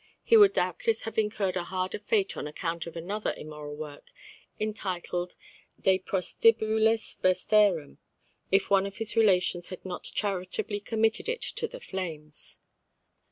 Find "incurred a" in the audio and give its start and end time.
1.19-1.65